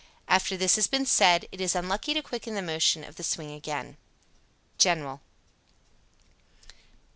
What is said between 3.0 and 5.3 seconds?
of the swing again. _General.